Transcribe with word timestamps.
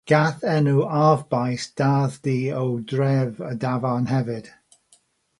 Gall 0.09 0.37
enw 0.53 0.79
“arfbais” 0.99 1.65
darddu 1.81 2.37
o 2.63 2.79
dref 2.93 3.39
y 3.51 3.53
dafarn 3.65 4.07
hefyd. 4.13 4.49